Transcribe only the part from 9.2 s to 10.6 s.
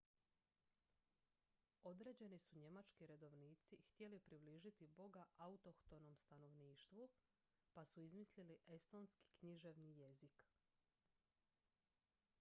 književni jezik